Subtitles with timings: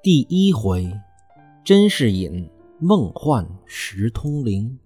[0.00, 0.90] 第一回，
[1.64, 4.78] 甄士隐梦幻石通灵，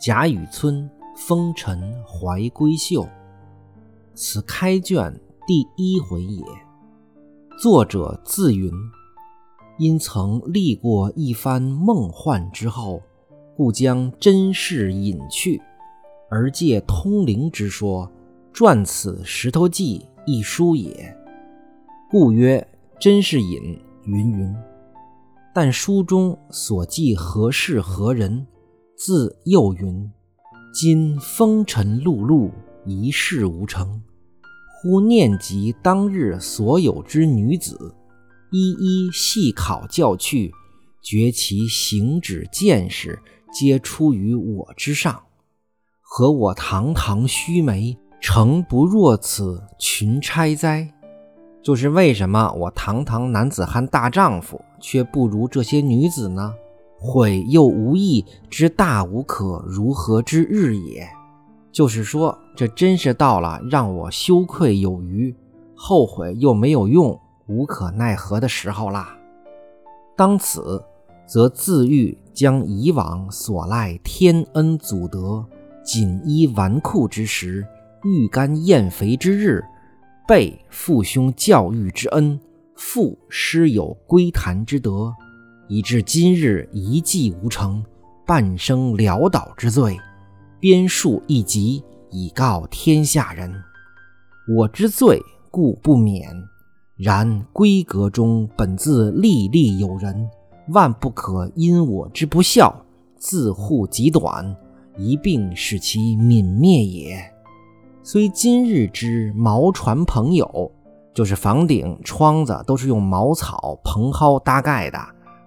[0.00, 3.06] 贾雨村风尘怀闺秀。
[4.14, 6.42] 此开卷第一回也。
[7.60, 8.72] 作者自云：
[9.78, 13.02] 因曾历过一番梦幻之后，
[13.56, 15.60] 故将甄士隐去，
[16.30, 18.10] 而借通灵之说，
[18.52, 21.16] 撰此《石头记》一书也。
[22.10, 22.66] 故曰
[23.00, 23.78] 甄士隐。
[24.08, 24.54] 云云，
[25.52, 28.46] 但书中所记何事何人？
[28.96, 30.08] 自又云：
[30.72, 32.52] 今风尘碌碌，
[32.84, 34.00] 一事无成。
[34.70, 37.96] 忽念及当日所有之女子，
[38.52, 40.52] 一一细考教去，
[41.02, 43.18] 觉其行止见识，
[43.58, 45.18] 皆出于我之上。
[46.02, 50.92] 何我堂堂须眉，诚不若此群钗哉？
[51.62, 56.52] 就是为什么我堂堂男子汉大丈夫，却不如这些女子呢？
[56.98, 61.08] 悔又无益，之大无可如何之日也。
[61.72, 65.34] 就是说，这真是到了让我羞愧有余，
[65.74, 69.16] 后悔又没有用，无可奈何的时候啦。
[70.14, 70.84] 当此，
[71.26, 75.44] 则自欲将以往所赖天恩祖德，
[75.84, 77.66] 锦衣纨绔之时，
[78.04, 79.62] 欲干咽肥之日。
[80.28, 82.38] 背父兄教育之恩，
[82.74, 85.14] 负师友归谈之德，
[85.68, 87.84] 以致今日一计无成，
[88.26, 89.96] 半生潦倒之罪，
[90.58, 93.52] 编述一集以告天下人。
[94.48, 96.28] 我之罪故不免，
[96.96, 100.28] 然闺阁中本自历历有人，
[100.68, 102.84] 万不可因我之不肖，
[103.16, 104.56] 自护己短，
[104.96, 107.18] 一并使其泯灭也。
[108.02, 110.72] 虽今日之茅船朋友，
[111.14, 114.98] 就是房顶窗子都是用茅草蓬蒿搭盖的，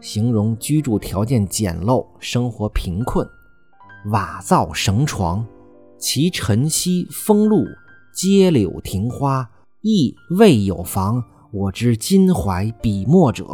[0.00, 3.26] 形容居住条件简陋，生活贫困。
[4.10, 5.46] 瓦造绳床，
[5.96, 7.64] 其晨曦风露，
[8.12, 9.48] 阶柳庭花，
[9.80, 11.22] 亦未有妨
[11.52, 13.46] 我之襟怀笔墨者。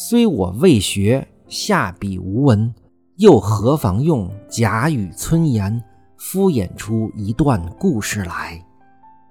[0.00, 2.72] 虽我未学，下笔无文，
[3.16, 5.82] 又何妨用贾雨村言？
[6.16, 8.64] 敷衍出一段故事来，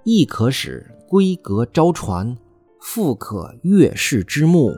[0.04, 2.38] 亦可使闺阁招传，
[2.82, 4.74] 复可悦世之目，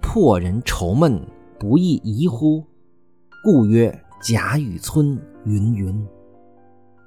[0.00, 1.20] 破人愁闷，
[1.58, 2.64] 不亦宜乎？
[3.42, 6.06] 故曰贾雨村云云。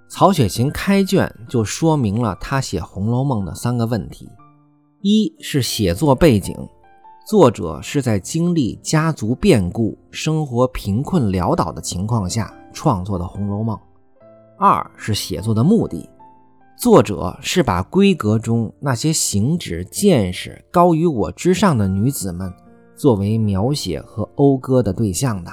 [0.10, 4.28] 曹雪芹开卷就说明了他写《红楼梦》的三个问题：
[5.02, 6.54] 一是写作背景，
[7.26, 13.76] 作者是在经历家族变故、生活贫困潦倒的情况下创作的《红楼梦》。
[14.60, 16.08] 二是写作的目的，
[16.78, 22.54] 作者是把闺阁中那些行止见识高于我之上的女子们
[22.96, 25.52] 作为描写和讴歌的对象的。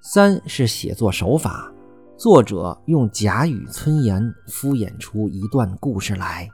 [0.00, 1.72] 三是写作手法，
[2.16, 6.48] 作者用贾雨村言敷衍出一段故事来，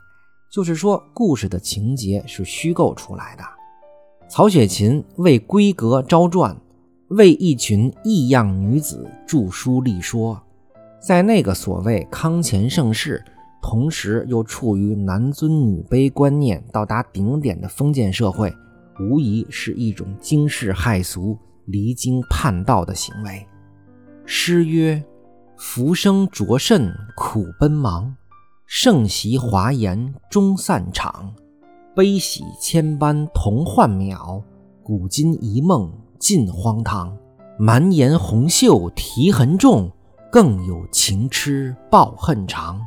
[0.50, 3.42] 就是说故事的情节是虚构出来的。
[4.28, 6.56] 曹雪芹为闺阁招传，
[7.08, 10.42] 为一群异样女子著书立说。
[11.00, 13.24] 在那个所谓康乾盛世，
[13.62, 18.52] 同时又处于男尊女卑观念到达顶点的封建社会，
[19.00, 23.46] 无疑是一种惊世骇俗、离经叛道的行为。
[24.24, 25.00] 诗曰
[25.56, 28.16] ：“浮生着甚苦奔忙，
[28.66, 31.32] 盛席华筵终散场。
[31.96, 34.42] 悲喜千般同幻渺，
[34.82, 37.16] 古今一梦尽荒唐。
[37.58, 39.90] 满眼红袖啼痕重。”
[40.30, 42.78] 更有情痴报恨长，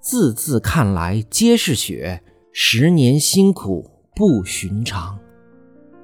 [0.00, 5.18] 字字看来皆是血，十年辛苦不寻常。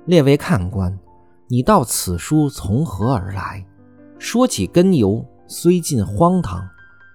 [0.04, 0.98] 列位看官，
[1.48, 3.64] 你道此书从何而来？
[4.18, 6.60] 说起根由，虽近荒唐；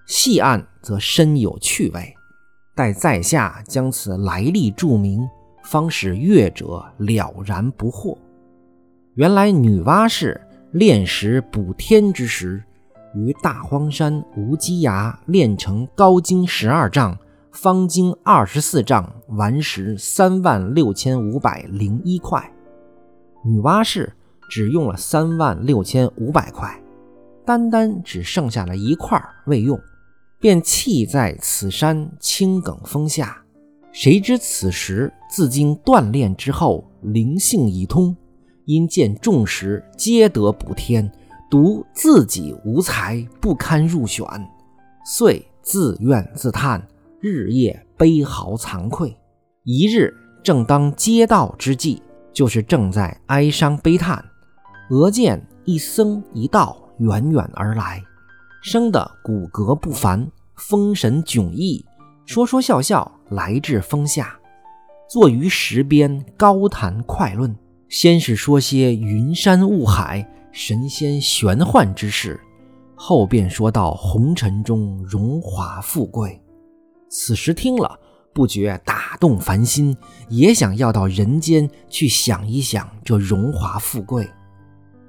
[0.08, 2.12] 细按则深有趣味。
[2.80, 5.28] 待在下将此来历注明，
[5.64, 8.16] 方使阅者了然不惑。
[9.16, 10.40] 原来女娲氏
[10.70, 12.64] 炼石补天之时，
[13.14, 17.18] 于大荒山无稽崖炼成高经十二丈、
[17.52, 22.50] 方经二十四丈顽石三万六千五百零一块。
[23.44, 24.10] 女娲氏
[24.48, 26.82] 只用了三万六千五百块，
[27.44, 29.78] 单单只剩下了一块未用，
[30.40, 33.40] 便弃在此山青埂峰下。
[33.92, 38.16] 谁知此时自经锻炼之后，灵性已通，
[38.64, 41.12] 因见众石皆得补天。
[41.50, 44.24] 独自己无才，不堪入选，
[45.04, 46.86] 遂自怨自叹，
[47.18, 49.16] 日夜悲嚎惭愧。
[49.64, 50.14] 一日
[50.44, 52.00] 正当接道之际，
[52.32, 54.24] 就是正在哀伤悲叹，
[54.90, 58.00] 俄见一僧一道远远而来，
[58.62, 61.84] 生得骨骼不凡，风神迥异，
[62.26, 64.38] 说说笑笑来至峰下，
[65.08, 67.56] 坐于石边高谈快论。
[67.88, 72.40] 先是说些云山雾海、神仙玄幻之事，
[72.94, 76.40] 后便说到红尘中荣华富贵。
[77.08, 77.98] 此时听了。
[78.32, 79.94] 不觉打动凡心，
[80.28, 84.30] 也想要到人间去想一想这荣华富贵，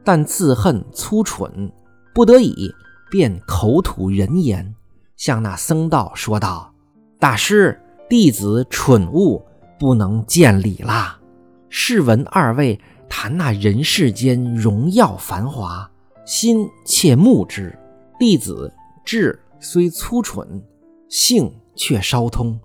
[0.03, 1.71] 但自恨粗蠢，
[2.15, 2.73] 不得已
[3.11, 4.73] 便口吐人言，
[5.17, 6.73] 向那僧道说道
[7.19, 7.77] ：“大师，
[8.09, 9.45] 弟子蠢物，
[9.77, 11.19] 不能见礼啦。
[11.67, 12.79] 试闻二位
[13.09, 15.91] 谈那人世间荣耀繁华，
[16.25, 17.77] 心切慕之。
[18.17, 18.71] 弟子
[19.03, 20.63] 智虽粗蠢，
[21.09, 22.57] 性却稍通。”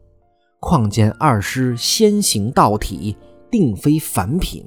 [0.62, 3.16] 况见二师先行道体，
[3.50, 4.64] 定非凡品，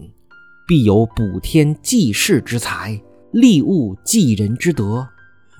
[0.68, 5.08] 必有补天济世之才，利物济人之德。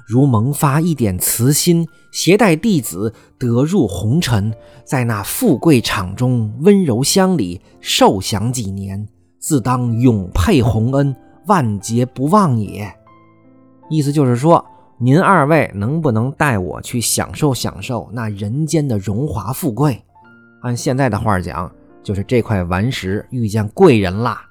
[0.10, 4.52] 如萌发一点慈心，携带弟子得入红尘，
[4.84, 9.08] 在那富贵场中温柔乡里受享几年，
[9.38, 11.16] 自当永配洪恩，
[11.46, 12.92] 万劫不忘也。
[13.88, 14.66] 意思就是说，
[14.98, 20.04] 您二位能不能带我去享受享受那人间的荣华富贵？
[20.64, 21.72] 按现在的话讲，
[22.02, 24.42] 就是这块顽石遇见贵人啦。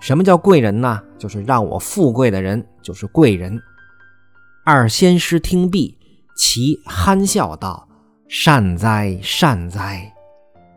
[0.00, 1.00] 什么叫贵人呢？
[1.16, 3.58] 就是让我富贵的人，就是贵人。
[4.70, 5.96] 二仙师听毕，
[6.36, 7.88] 其憨笑道
[8.28, 10.12] ：“善哉，善哉。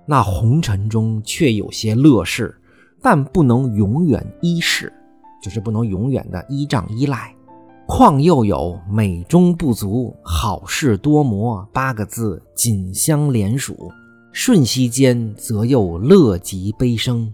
[0.06, 2.58] 那红尘中却有些乐事，
[3.02, 4.90] 但不能永远依恃，
[5.44, 7.36] 就是不能永远的依仗依赖。
[7.86, 13.92] 况又有美中不足，好事多磨八个字，紧相连属。”
[14.32, 17.30] 瞬息间，则又乐极悲生。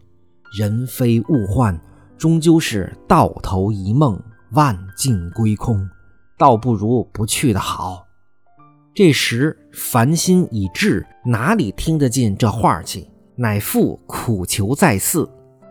[0.57, 1.80] 人非物换，
[2.18, 4.19] 终究是到头一梦，
[4.54, 5.88] 万境归空，
[6.37, 8.05] 倒不如不去的好。
[8.93, 13.07] 这时凡心已至，哪里听得进这话去？
[13.35, 15.29] 乃复苦求再四。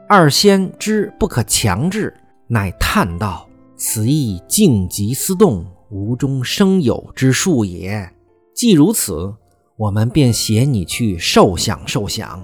[0.09, 2.15] 二仙知不可强制，
[2.47, 8.13] 乃叹道：“此亦静极思动，无中生有之术也。
[8.55, 9.35] 既如此。”
[9.79, 12.43] 我们便携你去受想受想，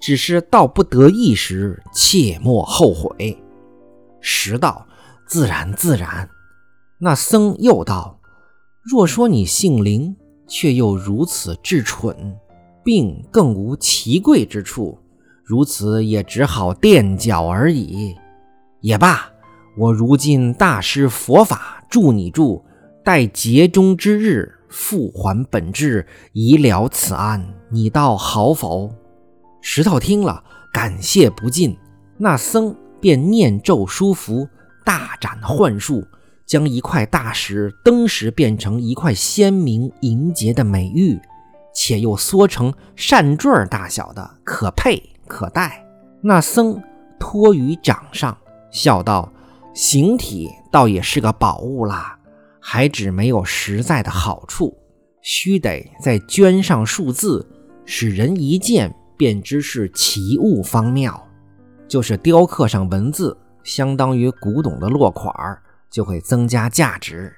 [0.00, 3.40] 只是到不得意时，切莫后悔。
[4.20, 4.84] 时道
[5.28, 6.28] ：“自然自然。”
[6.98, 8.20] 那僧又道
[8.82, 10.16] ：“若说你姓灵，
[10.46, 12.36] 却又如此至蠢，
[12.84, 14.98] 并更无奇贵之处，
[15.44, 18.16] 如此也只好垫脚而已。
[18.80, 19.30] 也罢，
[19.76, 22.64] 我如今大施佛法助你助，
[23.04, 28.92] 待劫中之日。”复还本质，以了此案，你道好否？
[29.62, 30.42] 石头听了，
[30.72, 31.78] 感谢不尽。
[32.18, 34.46] 那僧便念咒书符，
[34.84, 36.04] 大展幻术，
[36.46, 41.20] 将一块大石登时变成一块鲜明莹洁的美玉，
[41.74, 45.84] 且又缩成扇坠大小的，可佩可戴。
[46.22, 46.80] 那僧
[47.18, 48.36] 托于掌上，
[48.70, 49.32] 笑道
[49.74, 52.18] ：“形体倒也是个宝物啦。”
[52.60, 54.76] 还只没有实在的好处，
[55.22, 57.48] 须得再镌上数字，
[57.84, 61.24] 使人一见便知是奇物方妙。
[61.86, 67.32] 就是雕刻上文字，相当于古董的落款儿，就会增加价值。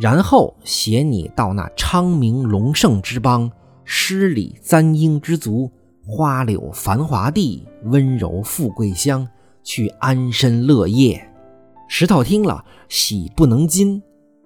[0.00, 3.50] 然后携你到那昌明隆盛之邦，
[3.84, 5.70] 诗礼簪缨之族，
[6.04, 9.28] 花柳繁华地，温柔富贵乡，
[9.62, 11.30] 去安身乐业。
[11.86, 14.02] 石头听了，喜不能禁。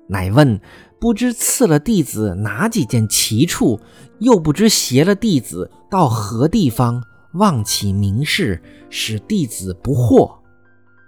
[0.09, 0.61] 乃问
[1.01, 3.81] ：“不知赐了弟子哪几件奇处？
[4.19, 7.03] 又不知携了弟子到何地方？
[7.35, 10.39] 望启明示，使弟子不惑。”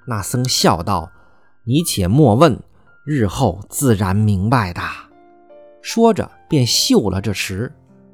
[0.06, 1.10] 那僧笑道
[1.64, 2.58] ：“你且莫问，
[3.04, 4.80] 日后自然明白的。”
[5.82, 7.72] 说着，便袖了这石，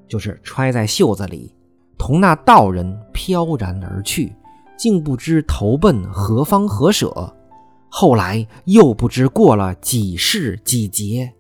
[0.09, 1.53] 就是揣在袖子里，
[1.99, 4.33] 同那道人飘然而去，
[4.79, 7.35] 竟不知投奔何方何舍。
[7.88, 11.33] 后来又不知过了几世几劫，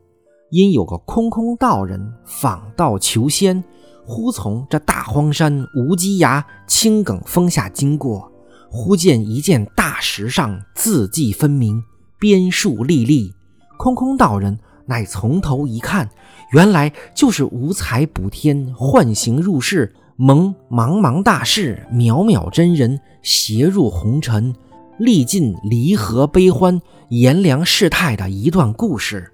[0.50, 3.62] 因有个空空道人访道求仙，
[4.04, 8.32] 忽从这大荒山无稽崖青埂峰下经过，
[8.70, 11.82] 忽见一件大石上字迹分明，
[12.18, 13.34] 边数历历。
[13.78, 16.08] 空空道人乃从头一看，
[16.52, 24.54] 原来就是无才补天，幻形入世，蒙茫茫大士渺渺真人，携入红尘。
[24.98, 26.80] 历尽离合悲欢、
[27.10, 29.30] 炎凉世态的一段故事。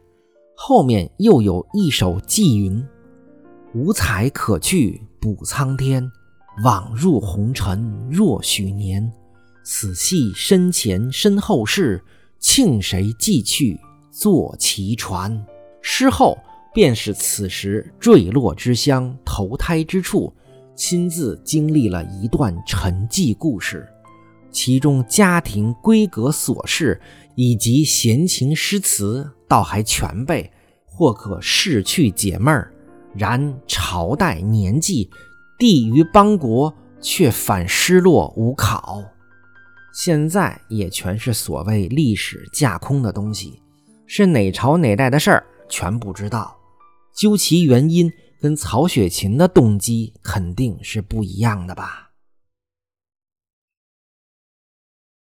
[0.57, 2.85] 后面又有一首寄云
[3.73, 6.11] ：“无采可去补苍天，
[6.65, 9.09] 枉入红尘若许年。
[9.65, 12.03] 此系身前身后事，
[12.43, 13.81] 庆谁寄去
[14.11, 15.43] 坐其船？”
[15.81, 16.37] 诗后
[16.75, 20.31] 便是此时坠落之乡、投胎之处，
[20.77, 23.89] 亲自经历了一段沉寂故事。
[24.51, 27.01] 其中家庭闺阁琐事
[27.37, 30.53] 以及闲情诗词倒还全备，
[30.85, 32.71] 或可释去解闷儿；
[33.15, 35.09] 然朝代年纪、
[35.59, 39.03] 地于邦国却反失落无考。
[39.93, 43.61] 现在也全是所谓历史架空的东西，
[44.07, 46.57] 是哪朝哪代的事儿全不知道。
[47.15, 52.12] 究其原因，跟曹雪芹的动机肯定是不一样的吧。